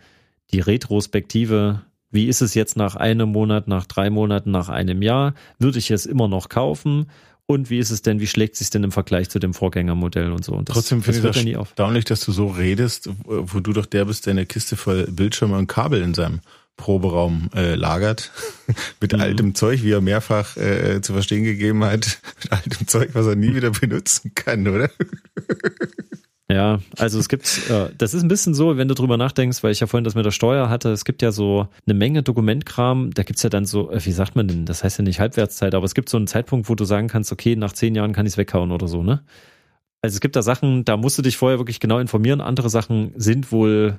[0.51, 1.83] die Retrospektive.
[2.11, 5.35] Wie ist es jetzt nach einem Monat, nach drei Monaten, nach einem Jahr?
[5.59, 7.11] Würde ich es immer noch kaufen?
[7.47, 10.45] Und wie ist es denn, wie schlägt sich denn im Vergleich zu dem Vorgängermodell und
[10.45, 10.53] so?
[10.53, 14.07] Und das, Trotzdem finde ich das erstaunlich, dass du so redest, wo du doch der
[14.07, 16.41] bist, der eine Kiste voll Bildschirme und Kabel in seinem
[16.77, 18.33] Proberaum äh, lagert
[19.01, 19.21] mit mhm.
[19.21, 23.37] altem Zeug, wie er mehrfach äh, zu verstehen gegeben hat, mit altem Zeug, was er
[23.37, 24.91] nie wieder benutzen kann, oder?
[26.51, 29.73] Ja, also es gibt, äh, das ist ein bisschen so, wenn du drüber nachdenkst, weil
[29.73, 33.13] ich ja vorhin das mit der Steuer hatte, es gibt ja so eine Menge Dokumentkram,
[33.15, 35.75] da gibt's ja dann so, äh, wie sagt man denn, das heißt ja nicht Halbwertszeit,
[35.75, 38.27] aber es gibt so einen Zeitpunkt, wo du sagen kannst, okay, nach zehn Jahren kann
[38.27, 39.25] ich's weghauen oder so, ne?
[40.03, 43.13] Also es gibt da Sachen, da musst du dich vorher wirklich genau informieren, andere Sachen
[43.17, 43.99] sind wohl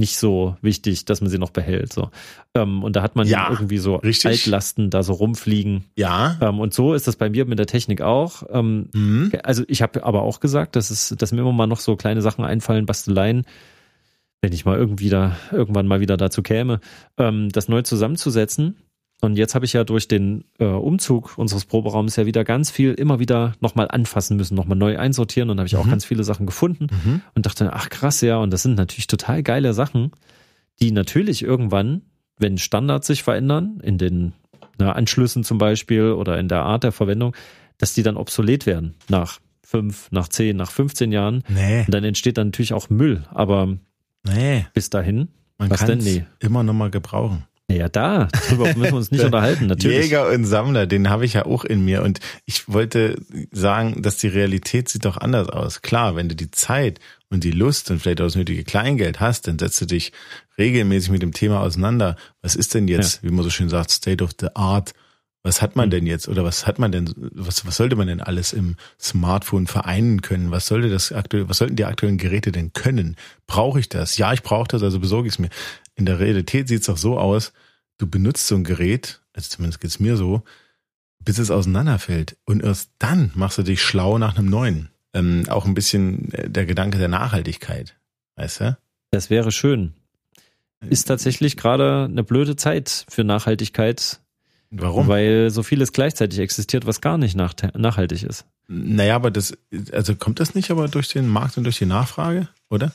[0.00, 1.92] nicht so wichtig, dass man sie noch behält.
[1.92, 2.10] So.
[2.54, 4.30] Ähm, und da hat man ja, irgendwie so richtig.
[4.30, 5.84] Altlasten da so rumfliegen.
[5.96, 6.36] Ja.
[6.40, 8.42] Ähm, und so ist das bei mir mit der Technik auch.
[8.50, 9.30] Ähm, mhm.
[9.44, 12.22] Also ich habe aber auch gesagt, dass, es, dass mir immer mal noch so kleine
[12.22, 13.44] Sachen einfallen, Basteleien,
[14.40, 16.80] wenn ich mal irgendwie da irgendwann mal wieder dazu käme,
[17.18, 18.76] ähm, das neu zusammenzusetzen.
[19.20, 22.94] Und jetzt habe ich ja durch den äh, Umzug unseres Proberaums ja wieder ganz viel
[22.94, 25.80] immer wieder nochmal anfassen müssen, nochmal neu einsortieren und habe ich mhm.
[25.80, 27.20] auch ganz viele Sachen gefunden mhm.
[27.34, 30.12] und dachte, ach krass, ja, und das sind natürlich total geile Sachen,
[30.80, 32.02] die natürlich irgendwann,
[32.38, 34.32] wenn Standards sich verändern, in den
[34.78, 37.36] na, Anschlüssen zum Beispiel oder in der Art der Verwendung,
[37.76, 41.44] dass die dann obsolet werden nach fünf, nach zehn, nach 15 Jahren.
[41.48, 41.80] Nee.
[41.80, 43.76] Und dann entsteht dann natürlich auch Müll, aber
[44.24, 44.66] nee.
[44.72, 45.28] bis dahin,
[45.58, 46.24] man kann es nee.
[46.40, 47.44] immer noch mal gebrauchen.
[47.76, 50.04] Ja, da, darüber müssen wir uns nicht unterhalten, natürlich.
[50.04, 52.02] Jäger und Sammler, den habe ich ja auch in mir.
[52.02, 53.20] Und ich wollte
[53.52, 55.82] sagen, dass die Realität sieht doch anders aus.
[55.82, 56.98] Klar, wenn du die Zeit
[57.30, 60.12] und die Lust und vielleicht auch das nötige Kleingeld hast, dann setzt du dich
[60.58, 62.16] regelmäßig mit dem Thema auseinander.
[62.42, 63.28] Was ist denn jetzt, ja.
[63.28, 64.92] wie man so schön sagt, State of the Art?
[65.42, 65.90] Was hat man hm.
[65.90, 69.66] denn jetzt oder was hat man denn, was, was sollte man denn alles im Smartphone
[69.66, 70.50] vereinen können?
[70.50, 73.16] Was sollte das aktuell, was sollten die aktuellen Geräte denn können?
[73.46, 74.18] Brauche ich das?
[74.18, 75.48] Ja, ich brauche das, also besorge ich es mir
[76.00, 77.52] in der Realität sieht es auch so aus,
[77.98, 80.42] du benutzt so ein Gerät, also zumindest geht's mir so,
[81.20, 82.36] bis es auseinanderfällt.
[82.44, 84.88] Und erst dann machst du dich schlau nach einem neuen.
[85.12, 87.96] Ähm, auch ein bisschen äh, der Gedanke der Nachhaltigkeit.
[88.36, 88.78] Weißt du?
[89.10, 89.92] Das wäre schön.
[90.88, 94.20] Ist tatsächlich gerade eine blöde Zeit für Nachhaltigkeit.
[94.70, 95.08] Warum?
[95.08, 98.46] Weil so vieles gleichzeitig existiert, was gar nicht nach nachhaltig ist.
[98.68, 99.52] Naja, aber das,
[99.92, 102.92] also kommt das nicht aber durch den Markt und durch die Nachfrage, oder?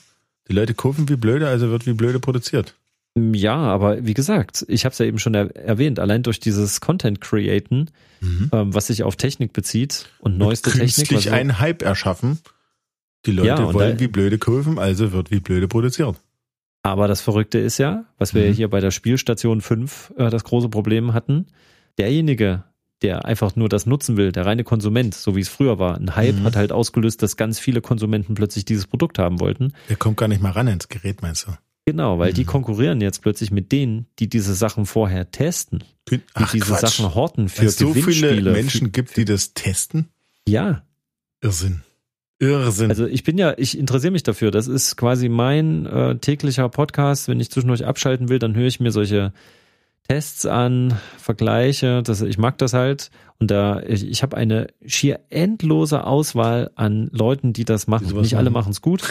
[0.48, 2.74] Die Leute kaufen wie blöde, also wird wie blöde produziert.
[3.16, 6.82] Ja, aber wie gesagt, ich habe es ja eben schon er erwähnt, allein durch dieses
[6.82, 8.50] Content Createn, mhm.
[8.52, 11.08] ähm, was sich auf Technik bezieht und neueste Technik.
[11.08, 12.38] Künstlich einen Hype erschaffen.
[13.24, 16.16] Die Leute ja, wollen da, wie blöde kaufen, also wird wie blöde produziert.
[16.82, 18.52] Aber das Verrückte ist ja, was wir mhm.
[18.52, 21.46] hier bei der Spielstation 5 äh, das große Problem hatten,
[21.96, 22.64] derjenige,
[23.00, 25.96] der einfach nur das nutzen will, der reine Konsument, so wie es früher war.
[25.96, 26.44] Ein Hype mhm.
[26.44, 29.72] hat halt ausgelöst, dass ganz viele Konsumenten plötzlich dieses Produkt haben wollten.
[29.88, 31.52] Der kommt gar nicht mal ran ins Gerät, meinst du?
[31.88, 32.34] Genau, weil mhm.
[32.34, 35.84] die konkurrieren jetzt plötzlich mit denen, die diese Sachen vorher testen,
[36.34, 36.80] Ach, die diese Quatsch.
[36.80, 40.08] Sachen horten für Weil es so viele Menschen gibt, die das testen?
[40.48, 40.82] Ja.
[41.40, 41.82] Irrsinn.
[42.40, 42.90] Irrsinn.
[42.90, 44.50] Also ich bin ja, ich interessiere mich dafür.
[44.50, 47.28] Das ist quasi mein äh, täglicher Podcast.
[47.28, 49.32] Wenn ich zwischendurch abschalten will, dann höre ich mir solche
[50.08, 53.10] Tests an, Vergleiche, das, ich mag das halt.
[53.38, 58.08] Und da, ich, ich habe eine schier endlose Auswahl an Leuten, die das machen.
[58.08, 59.02] Die Nicht alle machen es gut,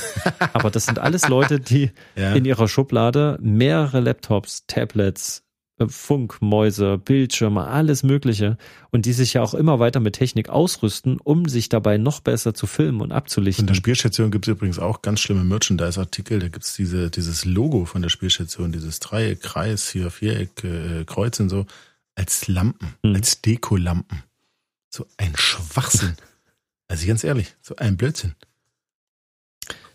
[0.53, 2.34] aber das sind alles Leute, die ja.
[2.34, 5.44] in ihrer Schublade mehrere Laptops, Tablets,
[5.88, 8.57] Funkmäuse, Bildschirme, alles Mögliche
[8.91, 12.53] und die sich ja auch immer weiter mit Technik ausrüsten, um sich dabei noch besser
[12.53, 13.63] zu filmen und abzulichten.
[13.63, 16.39] In der Spielstation gibt es übrigens auch ganz schlimme Merchandise-Artikel.
[16.39, 21.03] Da gibt es diese, dieses Logo von der Spielstation, dieses Dreieck, Kreis, hier Viereck, äh,
[21.05, 21.65] Kreuz und so,
[22.15, 23.15] als Lampen, hm.
[23.15, 24.23] als Dekolampen.
[24.89, 26.15] So ein Schwachsinn.
[26.88, 28.33] also ganz ehrlich, so ein Blödsinn.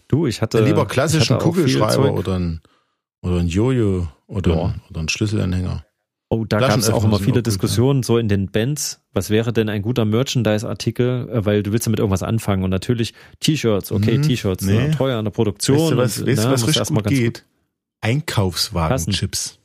[0.09, 0.63] Du, ich hatte.
[0.63, 2.61] Lieber klassischen Kugelschreiber oder ein,
[3.23, 4.65] oder ein Jojo oder, ja.
[4.67, 5.85] ein, oder ein Schlüsselanhänger.
[6.33, 9.01] Oh, da gab es auch immer viele Diskussionen so in den Bands.
[9.13, 11.29] Was wäre denn ein guter Merchandise-Artikel?
[11.29, 12.63] Äh, weil du willst damit irgendwas anfangen.
[12.63, 14.89] Und natürlich T-Shirts, okay, mhm, T-Shirts, nee.
[14.89, 15.77] ne, teuer an der Produktion.
[15.77, 17.35] Weißt du, was, und, weißt, ne, was richtig gut geht?
[17.35, 17.45] Gut.
[18.03, 19.59] Einkaufswagen-Chips.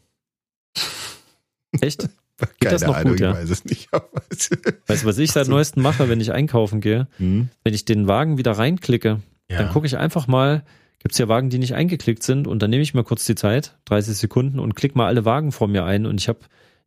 [1.81, 2.09] Echt?
[2.37, 3.31] Geht Keine das noch Ahnung, gut, ja?
[3.31, 3.89] Ich weiß es nicht.
[3.91, 7.07] weißt du, was ich seit neuestem mache, wenn ich einkaufen gehe?
[7.17, 7.49] Hm?
[7.63, 9.57] Wenn ich den Wagen wieder reinklicke, ja.
[9.57, 10.65] dann gucke ich einfach mal,
[11.05, 13.35] gibt es ja Wagen, die nicht eingeklickt sind und dann nehme ich mir kurz die
[13.35, 16.39] Zeit, 30 Sekunden und klicke mal alle Wagen vor mir ein und ich habe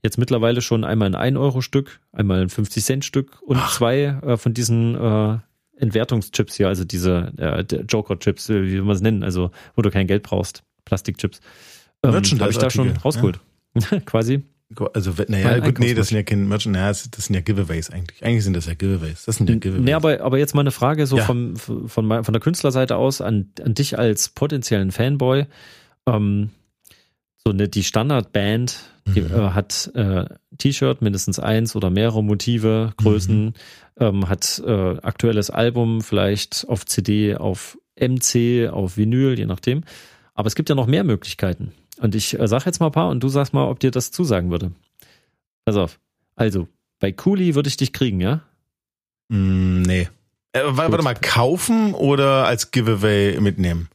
[0.02, 3.72] jetzt mittlerweile schon einmal ein 1-Euro-Stück, einmal ein 50-Cent-Stück und Ach.
[3.72, 5.38] zwei äh, von diesen äh,
[5.76, 10.08] Entwertungschips hier, also diese äh, Joker-Chips, äh, wie wir es nennen, also wo du kein
[10.08, 11.38] Geld brauchst, Plastikchips.
[12.02, 13.38] Ähm, habe ich da schon rausgeholt.
[13.92, 14.00] Ja.
[14.04, 14.42] Quasi.
[14.92, 18.22] Also, naja, gut, nee, das sind ja keine Merchant, naja, das sind ja Giveaways eigentlich.
[18.22, 19.24] Eigentlich sind das ja Giveaways.
[19.24, 19.84] Das sind ja Giveaways.
[19.84, 21.24] Nee, aber, aber jetzt mal eine Frage so ja.
[21.24, 25.46] vom, von, von der Künstlerseite aus an, an dich als potenziellen Fanboy.
[26.06, 26.50] Ähm,
[27.42, 28.76] so eine, die Standardband,
[29.06, 29.34] die mhm.
[29.34, 30.26] äh, hat äh,
[30.58, 33.52] T-Shirt, mindestens eins oder mehrere Motive, Größen, mhm.
[33.98, 39.82] ähm, hat äh, aktuelles Album, vielleicht auf CD, auf MC, auf Vinyl, je nachdem.
[40.38, 41.72] Aber es gibt ja noch mehr Möglichkeiten.
[42.00, 44.12] Und ich äh, sag jetzt mal ein paar und du sagst mal, ob dir das
[44.12, 44.70] zusagen würde.
[45.64, 45.98] Pass auf.
[46.36, 46.68] Also,
[47.00, 48.42] bei Kuli würde ich dich kriegen, ja?
[49.30, 50.08] Mm, nee.
[50.52, 53.88] Äh, warte mal, kaufen oder als Giveaway mitnehmen?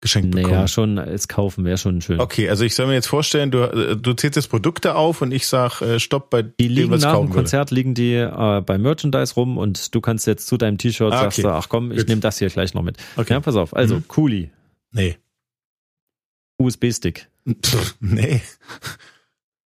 [0.00, 0.54] Geschenkt bekommen?
[0.54, 2.18] Naja, schon als kaufen wäre schon schön.
[2.18, 5.30] Okay, also ich soll mir jetzt vorstellen, du, äh, du zählst jetzt Produkte auf und
[5.30, 8.60] ich sag äh, Stopp bei die liegen dem, was nach dem Konzert liegen die äh,
[8.66, 11.46] bei Merchandise rum und du kannst jetzt zu deinem T-Shirt ah, sagst okay.
[11.46, 12.96] du, ach komm, ich nehme das hier gleich noch mit.
[13.16, 13.34] Okay.
[13.34, 13.76] Ja, pass auf.
[13.76, 14.08] Also, mhm.
[14.08, 14.50] Kuli.
[14.90, 15.16] Nee.
[16.60, 17.28] USB-Stick.
[18.00, 18.42] Nee.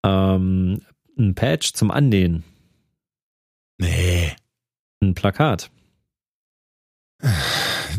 [0.06, 0.82] Ähm,
[1.17, 2.43] ein Patch zum Annähen.
[3.80, 4.36] Nee.
[5.02, 5.71] Ein Plakat.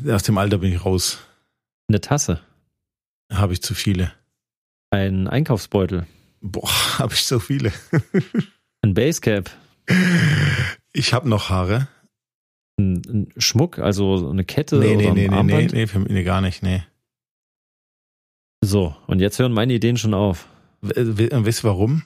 [0.09, 1.19] Aus dem Alter bin ich raus.
[1.89, 2.41] Eine Tasse.
[3.31, 4.13] Habe ich zu viele.
[4.91, 6.07] Ein Einkaufsbeutel.
[6.41, 7.73] Boah, habe ich so viele.
[8.83, 9.51] ein Basecap.
[10.93, 11.89] Ich habe noch Haare.
[12.79, 15.73] Ein, ein, Schmuck, also eine Kette nee, oder nee, ein nee, Armband?
[15.73, 16.83] Nee, nee, nee, gar nicht, nee.
[18.67, 20.49] So, und jetzt hören meine Ideen schon auf.
[20.83, 22.03] Weißt du warum?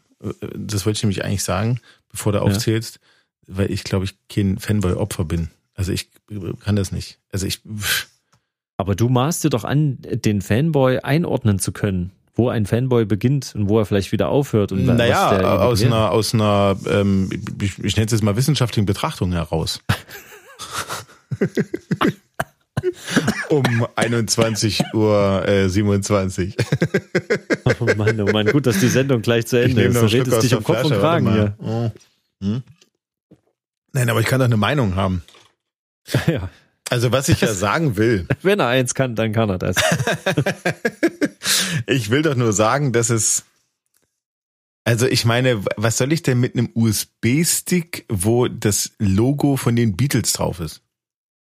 [0.55, 3.01] Das wollte ich nämlich eigentlich sagen, bevor du aufzählst,
[3.49, 3.57] ja.
[3.57, 5.49] weil ich glaube ich kein Fanboy-Opfer bin.
[5.75, 6.11] Also ich
[6.61, 7.19] kann das nicht.
[7.33, 7.63] Also ich.
[8.77, 13.55] Aber du maßt dir doch an, den Fanboy einordnen zu können, wo ein Fanboy beginnt
[13.55, 14.73] und wo er vielleicht wieder aufhört.
[14.73, 19.33] Und naja, aus einer, aus einer, ähm, ich, ich nenne es jetzt mal wissenschaftlichen Betrachtung
[19.33, 19.81] heraus.
[23.49, 26.57] um 21 Uhr äh, 27.
[27.81, 29.97] oh Mann, oh Mann, gut, dass die Sendung gleich zu Ende ist.
[30.01, 31.55] Du redest dich um Kopf Flasche, und Kragen hier.
[31.59, 31.91] Oh.
[32.43, 32.63] Hm?
[33.93, 35.23] Nein, aber ich kann doch eine Meinung haben.
[36.27, 36.49] Ja.
[36.89, 38.27] Also was ich ja sagen will.
[38.43, 39.77] Wenn er eins kann, dann kann er das.
[41.87, 43.45] ich will doch nur sagen, dass es
[44.85, 49.97] also ich meine, was soll ich denn mit einem USB-Stick, wo das Logo von den
[49.97, 50.83] Beatles drauf ist?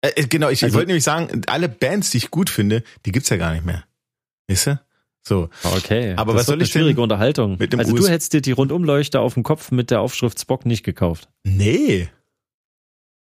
[0.03, 3.13] Äh, äh, genau, ich, also, wollte nämlich sagen, alle Bands, die ich gut finde, die
[3.13, 3.85] gibt's ja gar nicht mehr.
[4.49, 4.81] Weißt du?
[5.23, 5.51] So.
[5.63, 6.15] Okay.
[6.17, 7.57] Aber das was soll eine ich schwierige denn Unterhaltung.
[7.59, 10.41] Mit dem also US du hättest dir die Rundumleuchte auf dem Kopf mit der Aufschrift
[10.41, 11.29] Spock nicht gekauft.
[11.45, 12.09] Nee.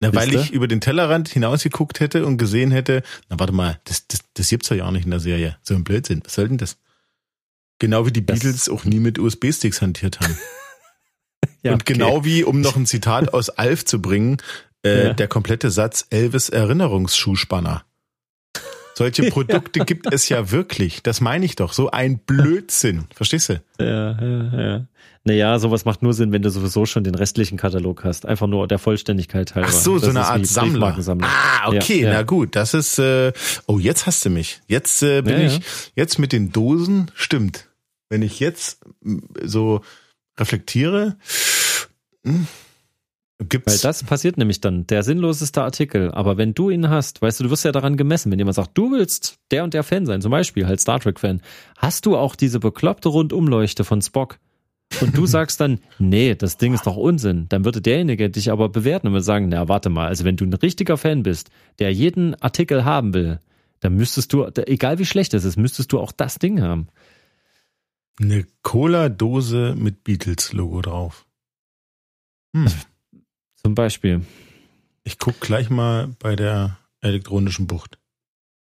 [0.02, 4.08] Na, weil ich über den Tellerrand hinausgeguckt hätte und gesehen hätte, na warte mal, das,
[4.08, 5.58] das, das gibt's ja auch nicht in der Serie.
[5.62, 6.22] So ein Blödsinn.
[6.24, 6.78] Was soll denn das?
[7.80, 10.38] Genau wie die das Beatles auch nie mit USB-Sticks hantiert haben.
[11.64, 12.26] ja, und genau okay.
[12.26, 14.38] wie, um noch ein Zitat aus Alf zu bringen,
[14.84, 15.14] äh, ja.
[15.14, 17.84] der komplette Satz Elvis Erinnerungsschuhspanner.
[18.96, 21.02] Solche Produkte gibt es ja wirklich.
[21.04, 21.72] Das meine ich doch.
[21.72, 23.06] So ein Blödsinn.
[23.16, 23.62] Verstehst du?
[23.80, 24.86] Ja, ja, ja.
[25.24, 28.26] Naja, sowas macht nur Sinn, wenn du sowieso schon den restlichen Katalog hast.
[28.26, 29.70] Einfach nur der Vollständigkeit halber.
[29.70, 30.98] Ach so, das so eine Art Sammler.
[31.22, 32.14] Ah, okay, ja, ja.
[32.16, 32.56] na gut.
[32.56, 33.32] Das ist, äh,
[33.68, 34.62] oh, jetzt hast du mich.
[34.68, 35.62] Jetzt äh, bin ja, ich,
[35.96, 37.70] jetzt mit den Dosen, stimmt.
[38.10, 38.80] Wenn ich jetzt
[39.44, 39.82] so
[40.40, 41.16] reflektiere,
[42.24, 42.48] mh, hm,
[43.48, 43.72] Gibt's?
[43.72, 46.12] Weil das passiert nämlich dann, der sinnloseste Artikel.
[46.12, 48.78] Aber wenn du ihn hast, weißt du, du wirst ja daran gemessen, wenn jemand sagt,
[48.78, 51.42] du willst der und der Fan sein, zum Beispiel halt Star Trek-Fan,
[51.78, 54.40] hast du auch diese bekloppte Rundumleuchte von Spock?
[55.00, 57.46] Und du sagst dann, nee, das Ding ist doch Unsinn.
[57.48, 60.46] Dann würde derjenige dich aber bewerten und würde sagen, na, warte mal, also wenn du
[60.46, 61.50] ein richtiger Fan bist,
[61.80, 63.40] der jeden Artikel haben will,
[63.80, 66.90] dann müsstest du, egal wie schlecht es ist, müsstest du auch das Ding haben.
[68.20, 71.26] Eine Cola-Dose mit Beatles-Logo drauf.
[72.54, 72.68] Hm.
[73.64, 74.22] Zum Beispiel.
[75.04, 77.98] Ich guck gleich mal bei der elektronischen Bucht.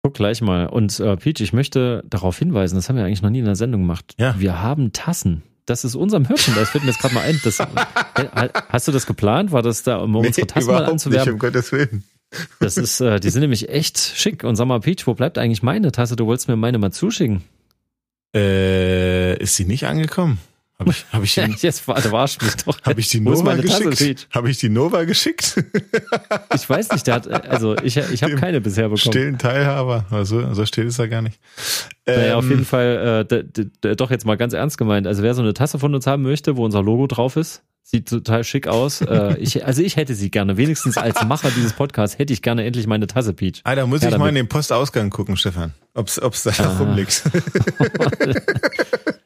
[0.03, 0.67] Guck gleich mal.
[0.67, 3.55] Und äh, Peach, ich möchte darauf hinweisen, das haben wir eigentlich noch nie in der
[3.55, 4.15] Sendung gemacht.
[4.19, 4.35] Ja.
[4.39, 5.43] Wir haben Tassen.
[5.65, 6.59] Das ist unserem Merchandise.
[6.59, 7.39] Das fällt mir jetzt gerade mal ein.
[7.43, 7.59] Das,
[8.69, 9.51] hast du das geplant?
[9.51, 11.25] War das da, um nee, unsere Tassen mal anzuwerben?
[11.25, 12.03] Nicht, um Gottes Willen.
[12.59, 14.43] Das ist, äh, die sind nämlich echt schick.
[14.43, 16.15] Und sag mal, Peach, wo bleibt eigentlich meine Tasse?
[16.15, 17.43] Du wolltest mir meine mal zuschicken.
[18.35, 20.39] Äh, ist sie nicht angekommen?
[20.81, 22.81] Habe ich, hab ich, den, Jetzt verarscht mich doch.
[22.81, 24.27] Habe ich die Nova geschickt?
[24.31, 25.63] Habe ich die Nova geschickt?
[26.55, 28.97] ich weiß nicht, der hat, also ich, ich habe keine bisher bekommen.
[28.97, 31.39] Stillen Teilhaber, also so steht es da gar nicht.
[32.07, 35.05] Naja, ähm, auf jeden Fall, äh, doch jetzt mal ganz ernst gemeint.
[35.05, 38.07] Also wer so eine Tasse von uns haben möchte, wo unser Logo drauf ist, Sieht
[38.07, 39.01] total schick aus.
[39.01, 40.55] Äh, ich, also ich hätte sie gerne.
[40.55, 43.59] Wenigstens als Macher dieses Podcasts hätte ich gerne endlich meine Tasse Peach.
[43.65, 45.73] Ah, da muss ja, ich mal in den Postausgang gucken, Stefan.
[45.93, 46.77] Ob's, ob's da ah.
[46.77, 47.21] rumliegt.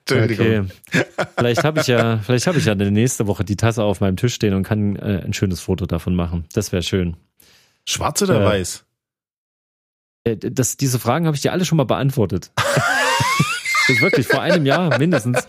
[0.08, 0.48] Entschuldigung.
[0.48, 1.06] Okay.
[1.38, 4.34] Vielleicht habe ich ja, vielleicht habe ich ja nächste Woche die Tasse auf meinem Tisch
[4.34, 6.46] stehen und kann äh, ein schönes Foto davon machen.
[6.54, 7.18] Das wäre schön.
[7.86, 8.84] Schwarz oder äh, weiß?
[10.24, 12.52] Äh, das, diese Fragen habe ich dir alle schon mal beantwortet.
[13.88, 15.48] das wirklich vor einem Jahr mindestens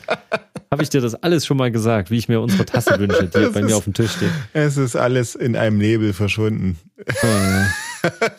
[0.70, 3.28] habe ich dir das alles schon mal gesagt, wie ich mir unsere Tasse wünsche, die
[3.28, 4.30] bei ist, mir auf dem Tisch steht.
[4.52, 6.78] Es ist alles in einem Nebel verschwunden.
[6.98, 7.64] Äh,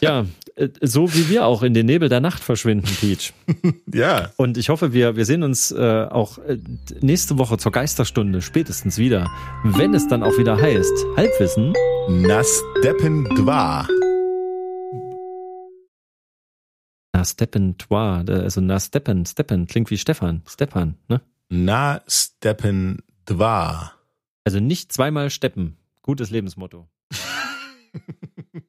[0.01, 3.33] ja, äh, so wie wir auch in den Nebel der Nacht verschwinden, Peach.
[3.93, 4.29] ja.
[4.37, 6.57] Und ich hoffe, wir, wir sehen uns äh, auch äh,
[7.01, 9.29] nächste Woche zur Geisterstunde spätestens wieder,
[9.63, 11.73] wenn es dann auch wieder heißt Halbwissen.
[12.09, 13.87] Nasteppen Dwa.
[17.17, 21.19] Nasteppen Dwa, also Nasteppen, Steppen, klingt wie Stefan, Stepan, ne?
[21.49, 23.91] Na Steppen Dwa.
[24.43, 25.77] Also nicht zweimal steppen.
[26.03, 26.87] Gutes Lebensmotto.